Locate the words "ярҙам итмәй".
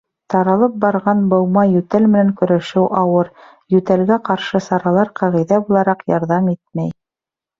6.15-6.91